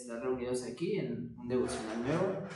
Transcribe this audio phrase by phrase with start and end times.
[0.00, 2.46] estar reunidos aquí en un devocional nuevo.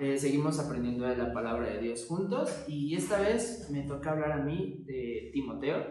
[0.00, 4.32] Eh, seguimos aprendiendo de la palabra de Dios juntos y esta vez me toca hablar
[4.32, 5.84] a mí de Timoteo,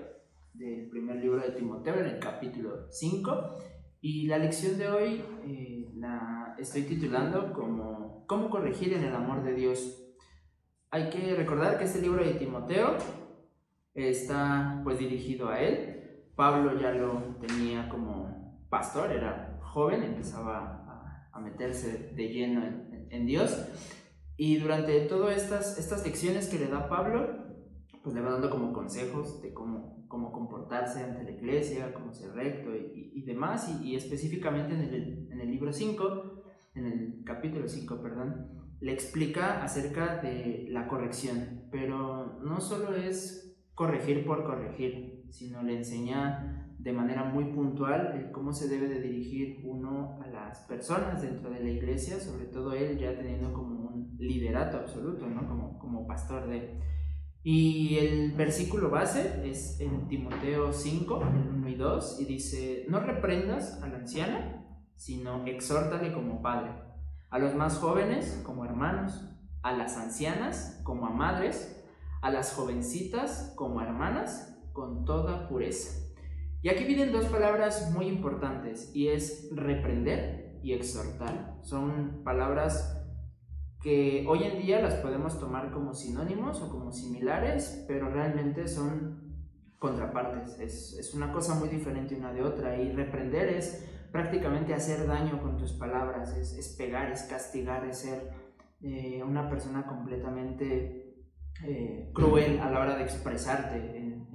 [0.53, 3.57] del primer libro de Timoteo en el capítulo 5
[4.01, 9.41] y la lección de hoy eh, la estoy titulando como ¿Cómo corregir en el amor
[9.43, 10.03] de Dios?
[10.91, 12.97] Hay que recordar que este libro de Timoteo
[13.93, 16.25] está pues dirigido a él.
[16.35, 19.46] Pablo ya lo tenía como pastor, era
[19.77, 22.65] joven, empezaba a, meterse de lleno
[23.11, 23.63] en, Dios.
[24.35, 27.45] Y durante todas estas, estas lecciones que le da Pablo,
[28.01, 32.31] pues le va dando como consejos de cómo, cómo comportarse ante la iglesia, cómo ser
[32.31, 33.69] recto y, demás.
[33.83, 36.43] Y, específicamente en el, en el libro 5,
[36.73, 38.47] en el capítulo 5, perdón,
[38.79, 41.67] le explica acerca de la corrección.
[41.69, 48.53] Pero no solo es corregir por corregir, sino le enseña de manera muy puntual cómo
[48.53, 52.97] se debe de dirigir uno a las personas dentro de la iglesia, sobre todo él
[52.97, 55.49] ya teniendo como un liderato absoluto, ¿no?
[55.49, 56.79] como, como pastor de...
[57.43, 63.01] Y el versículo base es en Timoteo 5, el 1 y 2, y dice, no
[63.01, 64.65] reprendas a la anciana,
[64.95, 66.71] sino exhórtale como padre,
[67.29, 69.29] a los más jóvenes como hermanos,
[69.61, 71.85] a las ancianas como a madres,
[72.21, 76.06] a las jovencitas como hermanas con toda pureza.
[76.67, 81.55] Y aquí vienen dos palabras muy importantes y es reprender y exhortar.
[81.61, 83.07] Son palabras
[83.81, 89.47] que hoy en día las podemos tomar como sinónimos o como similares, pero realmente son
[89.79, 90.59] contrapartes.
[90.59, 95.55] Es, una cosa muy diferente una de otra y reprender es prácticamente hacer daño con
[95.55, 98.29] tus palabras, es, pegar, es castigar, es ser
[98.81, 101.15] eh, una persona completamente
[101.63, 104.27] eh, cruel a la hora de expresarte en,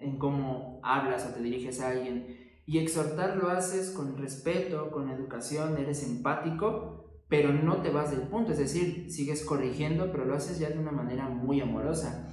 [0.00, 2.26] en, cómo hablas o te diriges a alguien.
[2.64, 8.28] Y exhortar lo haces con respeto, con educación, eres empático, pero no te vas del
[8.28, 12.28] punto, es decir, sigues corrigiendo, pero lo haces ya de una manera muy amorosa.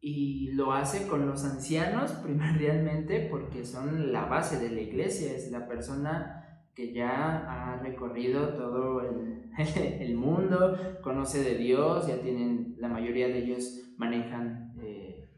[0.00, 5.50] Y lo hace con los ancianos primordialmente porque son la base de la iglesia, es
[5.50, 6.38] la persona
[6.74, 9.50] que ya ha recorrido todo el,
[10.00, 15.28] el, mundo, conoce de Dios, ya tienen, la mayoría de ellos manejan eh,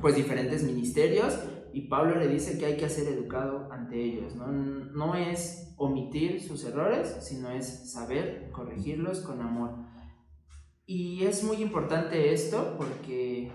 [0.00, 1.38] pues diferentes ministerios
[1.72, 4.46] y Pablo le dice que hay que ser educado ante ellos, ¿no?
[4.46, 9.76] no es omitir sus errores, sino es saber corregirlos con amor.
[10.84, 13.52] Y es muy importante esto porque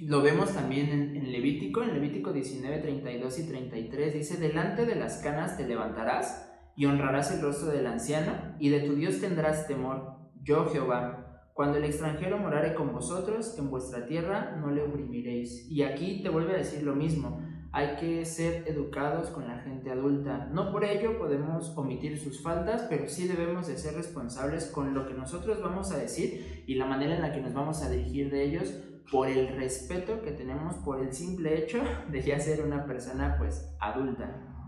[0.00, 5.18] lo vemos también en, Levítico, en Levítico 19, 32 y 33, dice, delante de las
[5.18, 10.30] canas te levantarás y honrarás el rostro del anciano, y de tu Dios tendrás temor,
[10.42, 11.19] yo Jehová.
[11.60, 15.70] Cuando el extranjero morare con vosotros, en vuestra tierra no le oprimiréis.
[15.70, 19.90] Y aquí te vuelve a decir lo mismo, hay que ser educados con la gente
[19.90, 20.48] adulta.
[20.50, 25.06] No por ello podemos omitir sus faltas, pero sí debemos de ser responsables con lo
[25.06, 28.30] que nosotros vamos a decir y la manera en la que nos vamos a dirigir
[28.30, 28.72] de ellos
[29.12, 33.76] por el respeto que tenemos por el simple hecho de ya ser una persona pues
[33.80, 34.59] adulta.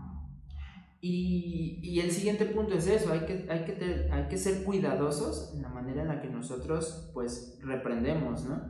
[1.05, 5.51] Y, y el siguiente punto es eso, hay que, hay, que hay que ser cuidadosos
[5.53, 8.61] en la manera en la que nosotros pues reprendemos, ¿no?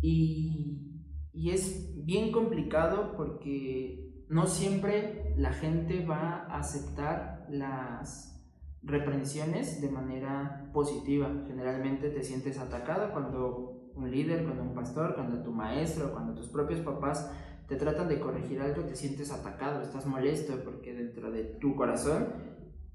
[0.00, 1.00] Y,
[1.32, 8.44] y es bien complicado porque no siempre la gente va a aceptar las
[8.82, 11.44] reprensiones de manera positiva.
[11.46, 16.48] Generalmente te sientes atacado cuando un líder, cuando un pastor, cuando tu maestro, cuando tus
[16.48, 17.30] propios papás
[17.68, 22.28] te tratan de corregir algo, te sientes atacado, estás molesto porque dentro de tu corazón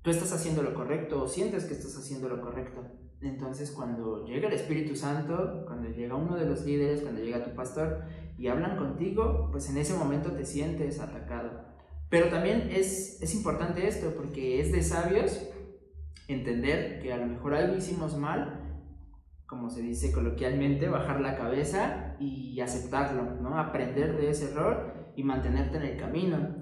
[0.01, 2.83] tú estás haciendo lo correcto o sientes que estás haciendo lo correcto.
[3.21, 7.53] Entonces cuando llega el Espíritu Santo, cuando llega uno de los líderes, cuando llega tu
[7.55, 8.03] pastor
[8.37, 11.65] y hablan contigo, pues en ese momento te sientes atacado.
[12.09, 15.49] Pero también es, es importante esto porque es de sabios
[16.27, 18.58] entender que a lo mejor algo hicimos mal
[19.49, 23.57] como se dice coloquialmente, bajar la cabeza y aceptarlo, ¿no?
[23.57, 26.55] Aprender de ese error y mantenerte en el camino.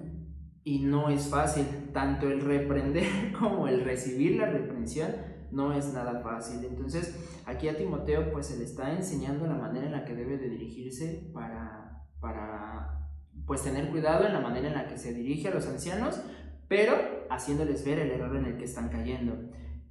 [0.64, 3.04] Y no es fácil, tanto el reprender
[3.38, 5.10] como el recibir la reprensión
[5.50, 6.64] no es nada fácil.
[6.64, 10.38] Entonces, aquí a Timoteo pues se le está enseñando la manera en la que debe
[10.38, 13.06] de dirigirse para, para
[13.46, 16.22] pues tener cuidado en la manera en la que se dirige a los ancianos,
[16.68, 16.94] pero
[17.28, 19.36] haciéndoles ver el error en el que están cayendo.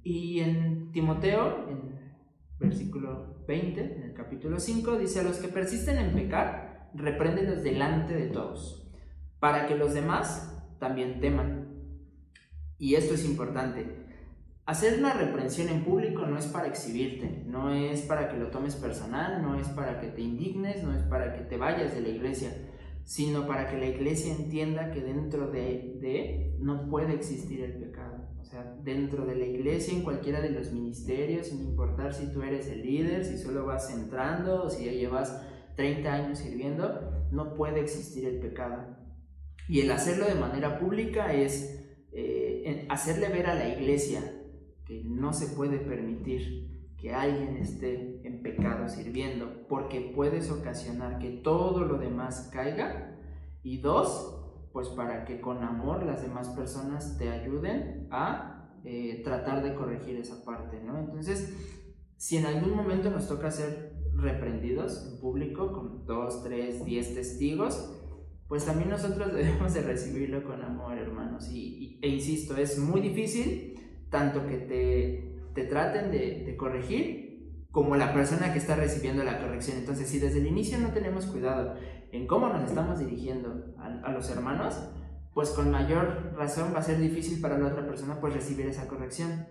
[0.02, 2.07] Y en Timoteo, en
[2.58, 8.14] versículo 20, en el capítulo 5, dice, a los que persisten en pecar, repréndelos delante
[8.14, 8.90] de todos,
[9.38, 11.68] para que los demás también teman.
[12.78, 14.06] Y esto es importante.
[14.66, 18.76] hacer una reprensión en público no es para exhibirte, no es para que lo tomes
[18.76, 22.08] personal, no es para que te indignes, no es para que te vayas de la
[22.08, 22.52] iglesia,
[23.04, 28.28] sino para que la iglesia entienda que dentro de, de no puede existir el pecado.
[28.48, 32.40] O sea, dentro de la iglesia, en cualquiera de los ministerios, sin importar si tú
[32.40, 35.42] eres el líder, si solo vas entrando o si ya llevas
[35.76, 38.96] 30 años sirviendo, no puede existir el pecado.
[39.68, 44.22] Y el hacerlo de manera pública es eh, hacerle ver a la iglesia
[44.86, 51.32] que no se puede permitir que alguien esté en pecado sirviendo, porque puedes ocasionar que
[51.32, 53.14] todo lo demás caiga.
[53.62, 54.37] Y dos,
[54.78, 60.14] pues para que con amor las demás personas te ayuden a eh, tratar de corregir
[60.18, 61.00] esa parte, ¿no?
[61.00, 61.52] Entonces,
[62.16, 67.92] si en algún momento nos toca ser reprendidos en público con dos, tres, diez testigos,
[68.46, 71.50] pues también nosotros debemos de recibirlo con amor, hermanos.
[71.50, 73.74] Y, e insisto, es muy difícil
[74.10, 79.78] tanto que te, te traten de, corregir como la persona que está recibiendo la corrección.
[79.78, 81.74] Entonces, si desde el inicio no tenemos cuidado
[82.12, 84.78] en cómo nos estamos dirigiendo a, los hermanos,
[85.34, 88.88] pues con mayor razón va a ser difícil para la otra persona pues recibir esa
[88.88, 89.46] corrección.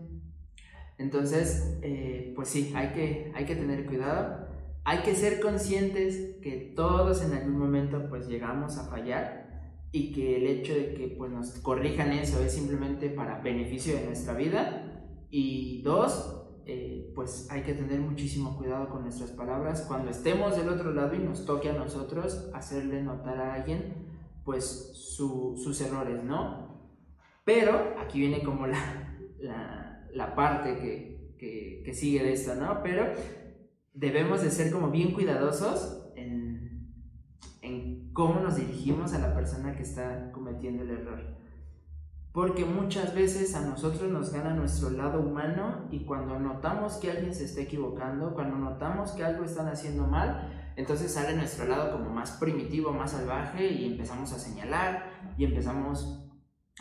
[0.98, 4.48] Entonces, eh, pues sí, hay que, hay que tener cuidado
[4.90, 10.38] hay que ser conscientes que todos en algún momento pues llegamos a fallar y que
[10.38, 15.04] el hecho de que pues nos corrijan eso es simplemente para beneficio de nuestra vida
[15.30, 16.37] y dos
[16.70, 19.86] eh, pues hay que tener muchísimo cuidado con nuestras palabras.
[19.88, 24.06] Cuando estemos del otro lado y nos toque a nosotros hacerle notar a alguien
[24.44, 26.68] pues sus errores no
[27.44, 29.18] pero aquí viene como la,
[30.14, 30.78] la, parte
[31.38, 33.12] que, que, sigue de esto no pero
[33.94, 36.94] debemos de ser como bien cuidadosos en,
[37.62, 41.38] en cómo nos dirigimos a la persona que está cometiendo el error.
[42.38, 47.34] Porque muchas veces a nosotros nos gana nuestro lado humano y cuando notamos que alguien
[47.34, 52.12] se está equivocando, cuando notamos que algo están haciendo mal, entonces sale nuestro lado como
[52.12, 56.30] más primitivo, más salvaje y empezamos a señalar y empezamos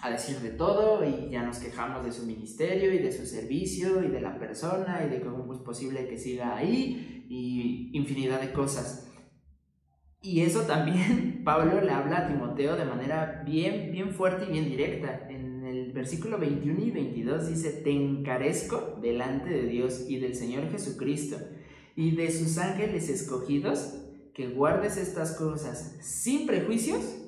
[0.02, 4.04] a decir de todo y ya nos quejamos de su ministerio y de su servicio
[4.04, 8.52] y de la persona y de cómo es posible que siga ahí y infinidad de
[8.52, 9.05] cosas.
[10.26, 14.68] Y eso también Pablo le habla a Timoteo de manera bien, bien fuerte y bien
[14.68, 15.28] directa.
[15.30, 20.68] En el versículo 21 y 22 dice, te encarezco delante de Dios y del Señor
[20.68, 21.36] Jesucristo
[21.94, 24.02] y de sus ángeles escogidos,
[24.34, 27.22] que guardes estas cosas sin prejuicios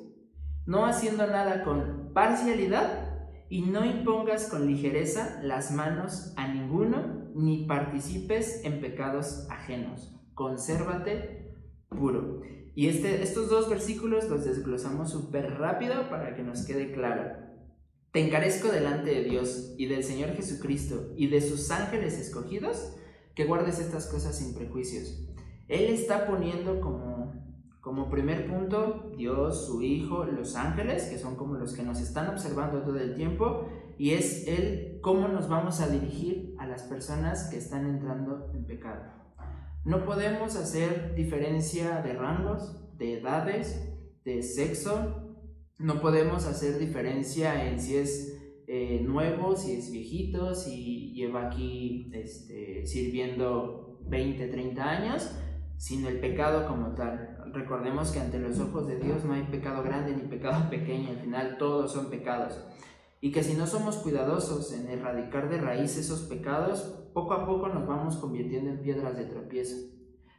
[0.67, 7.65] no haciendo nada con parcialidad y no impongas con ligereza las manos a ninguno, ni
[7.65, 10.15] participes en pecados ajenos.
[10.35, 11.55] Consérvate
[11.89, 12.43] puro.
[12.79, 17.25] Y este, estos dos versículos los desglosamos súper rápido para que nos quede claro.
[18.13, 22.95] Te encarezco delante de Dios y del Señor Jesucristo y de sus ángeles escogidos
[23.35, 25.27] que guardes estas cosas sin prejuicios.
[25.67, 27.33] Él está poniendo como
[27.81, 32.29] como primer punto, Dios, su Hijo, los ángeles, que son como los que nos están
[32.29, 33.67] observando todo el tiempo,
[33.99, 38.67] y es Él cómo nos vamos a dirigir a las personas que están entrando en
[38.67, 39.18] pecado.
[39.89, 43.91] No podemos hacer diferencia de rangos, de edades,
[44.23, 45.35] de sexo,
[45.79, 52.11] no podemos hacer diferencia en si es eh, nuevo, si es viejito, si lleva aquí
[52.13, 55.31] este, sirviendo 20, 30 años,
[55.79, 59.83] sino el pecado como tal recordemos que ante los ojos de Dios no hay pecado
[59.83, 62.61] grande ni pecado pequeño, al final todos son pecados.
[63.21, 67.69] Y que si no somos cuidadosos en erradicar de raíz esos pecados, poco a poco
[67.69, 69.77] nos vamos convirtiendo en piedras de tropiezo.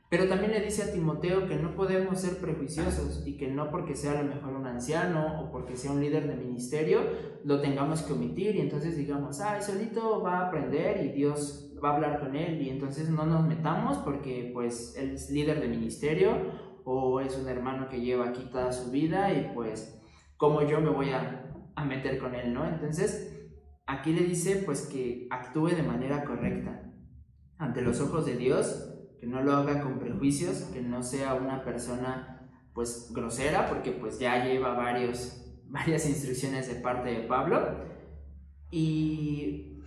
[0.07, 3.95] Pero también le dice a Timoteo que no podemos ser prejuiciosos y que no porque
[3.95, 7.01] sea a lo mejor un anciano o porque sea un líder de ministerio
[7.43, 11.91] lo tengamos que omitir y entonces digamos, ay, solito va a aprender y Dios va
[11.91, 15.67] a hablar con él y entonces no nos metamos porque pues él es líder de
[15.67, 16.31] ministerio
[16.85, 19.99] o es un hermano que lleva aquí toda su vida y pues
[20.37, 21.45] como yo me voy a,
[21.85, 22.67] meter con él, ¿no?
[22.67, 23.38] Entonces,
[23.89, 26.83] aquí le dice pues que actúe de manera correcta
[27.57, 31.63] ante los ojos de Dios, que no lo haga con prejuicios, que no sea una
[31.63, 37.59] persona pues grosera, porque pues ya lleva varios, varias instrucciones de parte de Pablo.
[38.71, 39.81] Y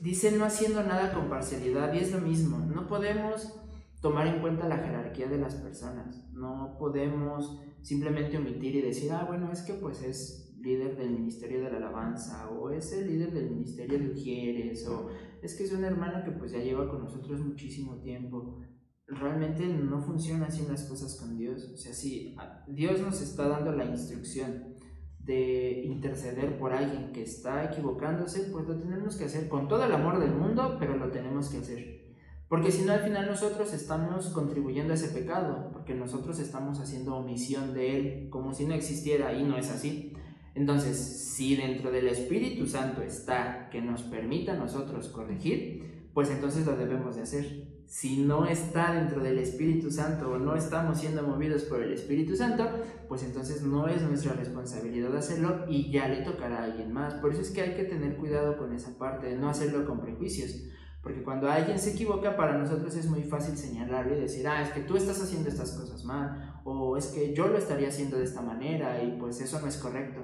[0.00, 3.58] dice no haciendo nada con parcialidad, y es lo mismo, no podemos
[4.02, 6.30] tomar en cuenta la jerarquía de las personas.
[6.32, 11.62] No podemos simplemente omitir y decir, ah, bueno, es que pues es líder del Ministerio
[11.62, 15.08] de la Alabanza, o es el líder del Ministerio de Ujieres, o
[15.40, 18.60] es que es un hermano que pues ya lleva con nosotros muchísimo tiempo.
[19.06, 21.70] Realmente no funciona así las cosas con Dios.
[21.72, 22.34] O sea, si
[22.66, 24.74] Dios nos está dando la instrucción
[25.20, 29.92] de interceder por alguien que está equivocándose, pues lo tenemos que hacer con todo el
[29.92, 32.06] amor del mundo, pero lo tenemos que hacer.
[32.48, 37.16] Porque si no, al final nosotros estamos contribuyendo a ese pecado, porque nosotros estamos haciendo
[37.16, 40.12] omisión de él, como si no existiera, y no es así.
[40.56, 46.66] Entonces, si dentro del Espíritu Santo está que nos permita a nosotros corregir, pues entonces
[46.66, 51.22] lo debemos de hacer si no está dentro del Espíritu Santo o no estamos siendo
[51.22, 52.68] movidos por el Espíritu Santo,
[53.08, 57.14] pues entonces no es nuestra responsabilidad hacerlo y ya le tocará a alguien más.
[57.14, 60.00] Por eso es que hay que tener cuidado con esa parte, de no hacerlo con
[60.00, 60.64] prejuicios.
[61.00, 64.70] Porque cuando alguien se equivoca, para nosotros es muy fácil señalarlo y decir, ah, es
[64.70, 68.24] que tú estás haciendo estas cosas mal, o es que yo lo estaría haciendo de
[68.24, 70.22] esta manera y pues eso no es correcto.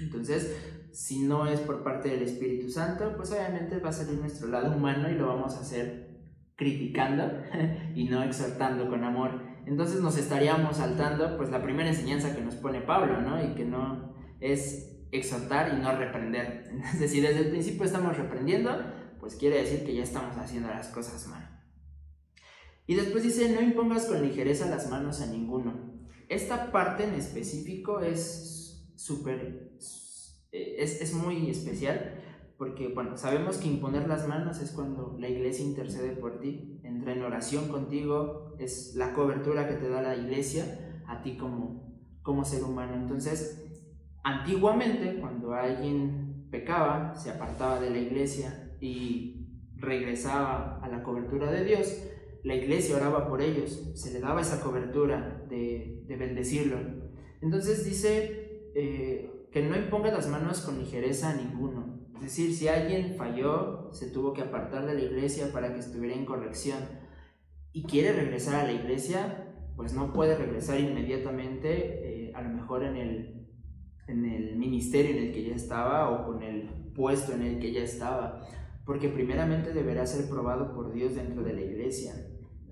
[0.00, 0.56] Entonces,
[0.92, 4.76] si no es por parte del Espíritu Santo, pues obviamente va a salir nuestro lado
[4.76, 6.12] humano y lo vamos a hacer
[6.56, 7.24] criticando
[7.94, 9.42] y no exhortando con amor.
[9.66, 13.42] Entonces nos estaríamos saltando pues la primera enseñanza que nos pone Pablo, ¿no?
[13.42, 16.68] Y que no es exhortar y no reprender.
[16.72, 18.70] Entonces si desde el principio estamos reprendiendo,
[19.20, 21.48] pues quiere decir que ya estamos haciendo las cosas mal.
[22.86, 25.92] Y después dice, no impongas con ligereza las manos a ninguno.
[26.28, 28.61] Esta parte en específico es
[29.04, 29.72] súper,
[30.50, 32.22] es, es muy especial
[32.62, 37.12] porque bueno, sabemos que imponer las manos es cuando la iglesia intercede por ti, entra
[37.12, 41.92] en oración contigo, es la cobertura que te da la iglesia a ti como,
[42.22, 42.94] como ser humano.
[42.94, 43.68] Entonces,
[44.22, 51.64] antiguamente cuando alguien pecaba, se apartaba de la iglesia y regresaba a la cobertura de
[51.64, 52.00] Dios,
[52.44, 56.76] la iglesia oraba por ellos, se le daba esa cobertura de, de bendecirlo.
[57.40, 58.41] Entonces dice
[58.74, 63.92] eh, que no imponga las manos con ligereza a ninguno, es decir, si alguien falló,
[63.92, 66.78] se tuvo que apartar de la iglesia para que estuviera en corrección.
[67.72, 72.84] Y quiere regresar a la iglesia, pues no puede regresar inmediatamente, eh, a lo mejor
[72.84, 73.48] en el,
[74.06, 77.72] en el ministerio en el que ya estaba o con el puesto en el que
[77.72, 78.46] ya estaba,
[78.86, 82.14] porque primeramente deberá ser probado por Dios dentro de la iglesia.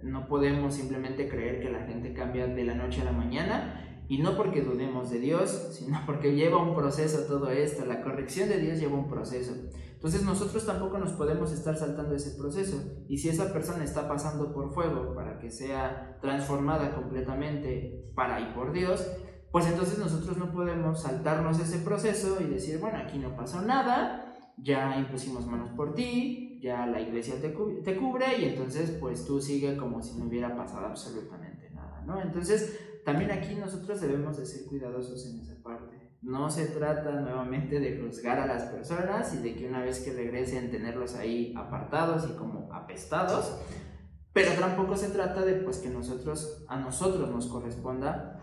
[0.04, 4.18] No podemos simplemente creer que la gente cambia de la noche a la mañana y
[4.18, 7.86] no porque dudemos de Dios, sino porque lleva un proceso todo esto.
[7.86, 9.54] La corrección de Dios lleva un proceso.
[9.94, 12.82] Entonces nosotros tampoco nos podemos estar saltando ese proceso.
[13.06, 18.52] Y si esa persona está pasando por fuego para que sea transformada completamente para y
[18.52, 19.06] por Dios,
[19.52, 24.34] pues entonces nosotros no podemos saltarnos ese proceso y decir, bueno, aquí no pasó nada,
[24.58, 27.50] ya impusimos manos por ti, ya la iglesia te,
[27.84, 32.20] te cubre y entonces pues tú sigue como si no hubiera pasado absolutamente nada, ¿no?
[32.20, 35.96] Entonces también aquí nosotros debemos de ser cuidadosos en esa parte.
[36.22, 40.12] No se trata nuevamente de juzgar a las personas y de que una vez que
[40.12, 43.58] regresen tenerlos ahí apartados y como apestados,
[44.32, 48.40] pero tampoco se trata de pues que nosotros a nosotros nos corresponda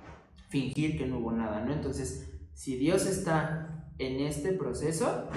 [0.50, 1.72] fingir que no hubo nada, ¿no?
[1.72, 5.30] Entonces, si Dios está en este proceso,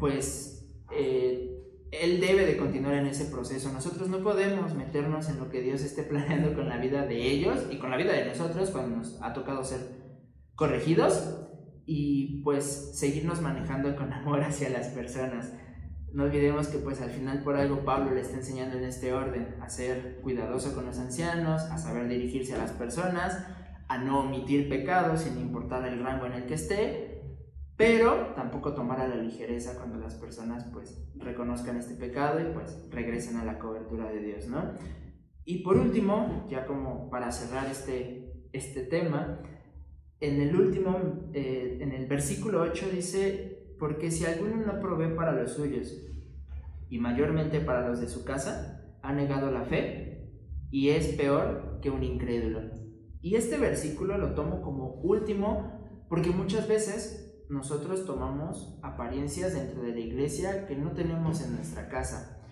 [0.00, 1.55] pues eh,
[1.92, 3.72] él debe de continuar en ese proceso.
[3.72, 7.66] Nosotros no podemos meternos en lo que Dios esté planeando con la vida de ellos
[7.70, 9.80] y con la vida de nosotros cuando nos ha tocado ser
[10.54, 11.42] corregidos
[11.86, 15.52] y pues seguirnos manejando con amor hacia las personas.
[16.12, 19.56] No olvidemos que pues al final por algo Pablo le está enseñando en este orden
[19.60, 23.46] a ser cuidadoso con los ancianos, a saber dirigirse a las personas,
[23.88, 27.15] a no omitir pecados sin importar el rango en el que esté
[27.76, 32.88] pero tampoco tomar a la ligereza cuando las personas pues reconozcan este pecado y pues
[32.90, 34.72] regresen a la cobertura de Dios, ¿no?
[35.44, 39.40] Y por último, ya como para cerrar este, este tema,
[40.20, 45.32] en el último, eh, en el versículo 8 dice, porque si alguno no provee para
[45.32, 45.94] los suyos
[46.88, 50.32] y mayormente para los de su casa, ha negado la fe
[50.70, 52.60] y es peor que un incrédulo.
[53.20, 59.92] Y este versículo lo tomo como último porque muchas veces nosotros tomamos apariencias dentro de
[59.92, 62.42] la iglesia que no tenemos en nuestra casa.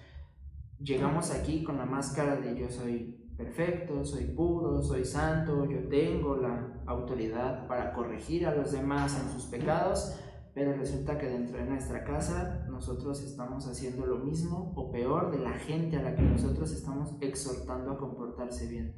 [0.78, 6.36] Llegamos aquí con la máscara de yo soy perfecto, soy puro, soy santo, yo tengo
[6.36, 10.14] la autoridad para corregir a los demás en sus pecados,
[10.54, 15.38] pero resulta que dentro de nuestra casa nosotros estamos haciendo lo mismo o peor de
[15.38, 18.94] la gente a la que nosotros estamos exhortando a comportarse bien.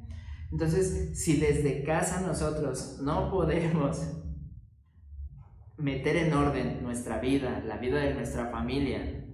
[0.52, 4.25] Entonces, si desde casa nosotros no podemos
[5.78, 9.24] meter en orden nuestra vida, la vida de nuestra familia,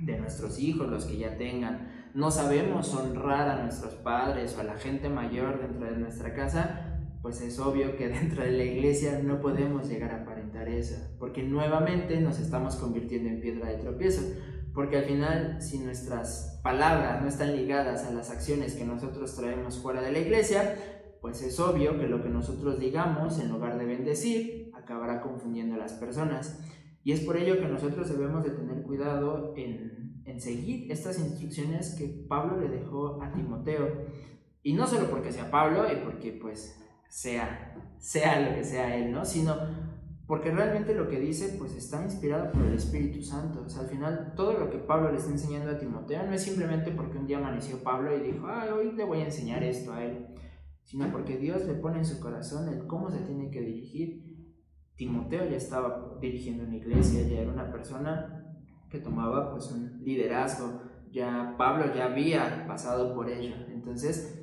[0.00, 4.64] de nuestros hijos, los que ya tengan, no sabemos honrar a nuestros padres o a
[4.64, 9.20] la gente mayor dentro de nuestra casa, pues es obvio que dentro de la iglesia
[9.22, 14.22] no podemos llegar a aparentar eso, porque nuevamente nos estamos convirtiendo en piedra de tropiezo,
[14.74, 19.78] porque al final si nuestras palabras no están ligadas a las acciones que nosotros traemos
[19.78, 20.76] fuera de la iglesia,
[21.22, 25.78] pues es obvio que lo que nosotros digamos, en lugar de bendecir, acabará confundiendo a
[25.78, 26.62] las personas.
[27.02, 31.94] Y es por ello que nosotros debemos de tener cuidado en, en seguir estas instrucciones
[31.96, 34.06] que Pablo le dejó a Timoteo.
[34.62, 39.12] Y no solo porque sea Pablo y porque pues sea, sea lo que sea él,
[39.12, 39.24] ¿no?
[39.24, 39.54] Sino
[40.26, 43.62] porque realmente lo que dice pues está inspirado por el Espíritu Santo.
[43.64, 46.42] O sea, al final todo lo que Pablo le está enseñando a Timoteo no es
[46.42, 49.92] simplemente porque un día amaneció Pablo y dijo, ah, hoy le voy a enseñar esto
[49.92, 50.26] a él,
[50.82, 54.25] sino porque Dios le pone en su corazón el cómo se tiene que dirigir.
[54.96, 58.44] Timoteo ya estaba dirigiendo una iglesia, ya era una persona
[58.90, 64.42] que tomaba pues un liderazgo, ya Pablo ya había pasado por ello, entonces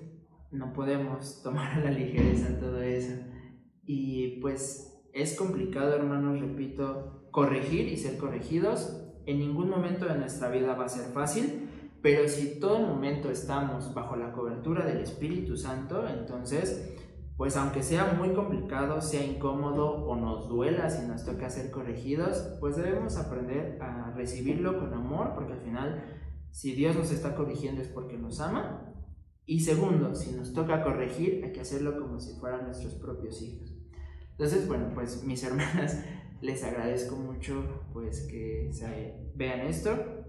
[0.52, 3.16] no podemos tomar a la ligereza todo eso.
[3.86, 9.00] Y pues es complicado, hermanos, repito, corregir y ser corregidos.
[9.26, 11.70] En ningún momento de nuestra vida va a ser fácil,
[12.02, 16.98] pero si todo momento estamos bajo la cobertura del Espíritu Santo, entonces,
[17.38, 22.58] pues aunque sea muy complicado, sea incómodo o nos duela si nos toca ser corregidos,
[22.60, 26.04] pues debemos aprender a recibirlo con amor, porque al final,
[26.52, 28.94] si Dios nos está corrigiendo es porque nos ama.
[29.46, 33.74] Y segundo, si nos toca corregir, hay que hacerlo como si fueran nuestros propios hijos.
[34.32, 36.04] Entonces, bueno, pues mis hermanas,
[36.42, 40.23] les agradezco mucho pues que se vean esto.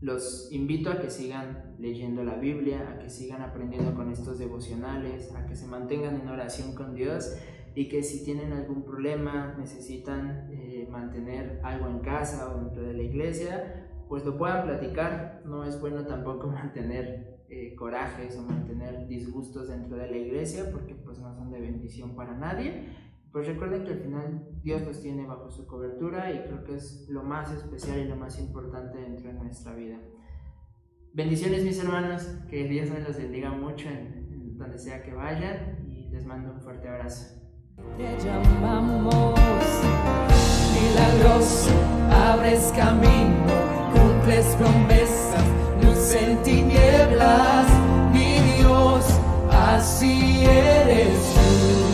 [0.00, 5.34] Los invito a que sigan leyendo la Biblia, a que sigan aprendiendo con estos devocionales,
[5.34, 7.36] a que se mantengan en oración con Dios
[7.74, 12.94] y que si tienen algún problema, necesitan eh, mantener algo en casa o dentro de
[12.94, 15.42] la iglesia, pues lo puedan platicar.
[15.44, 20.94] No es bueno tampoco mantener eh, corajes o mantener disgustos dentro de la iglesia porque
[20.94, 25.26] pues no son de bendición para nadie pues recuerden que al final Dios los tiene
[25.26, 29.28] bajo su cobertura y creo que es lo más especial y lo más importante dentro
[29.28, 29.98] de nuestra vida.
[31.12, 36.08] Bendiciones mis hermanos, que Dios me los bendiga mucho en, donde sea que vayan y
[36.08, 37.36] les mando un fuerte abrazo.
[37.96, 39.38] Te llamamos,
[40.74, 41.68] milagros,
[42.10, 43.46] abres camino,
[43.92, 45.44] cumples promesas,
[45.82, 47.66] luz en tinieblas,
[48.12, 49.04] mi Dios,
[49.50, 51.87] así eres tú.